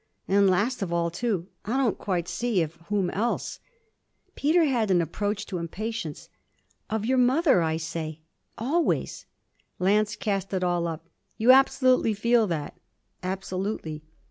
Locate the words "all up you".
10.63-11.51